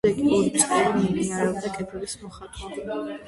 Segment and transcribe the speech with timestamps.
[0.05, 2.99] შემდეგი ორი წელი მიმდინარეობდა კედლების მოხატვა.